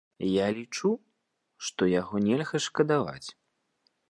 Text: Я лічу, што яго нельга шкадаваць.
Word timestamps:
Я 0.27 0.45
лічу, 0.59 0.91
што 1.67 1.91
яго 2.01 2.23
нельга 2.29 2.63
шкадаваць. 2.69 3.25